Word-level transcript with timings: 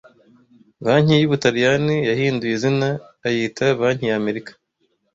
Banki 0.83 1.15
y'Ubutaliyani 1.17 1.95
yahinduye 2.09 2.53
izina 2.57 2.87
ayita 3.27 3.65
Banki 3.79 4.05
ya 4.09 4.15
Amerika 4.21 4.51